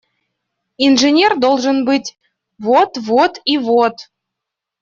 Инженер 0.79 1.37
должен 1.39 1.85
быть– 1.85 2.17
вот… 2.57 2.97
вот… 2.97 3.39
и 3.45 3.59
вот… 3.59 4.09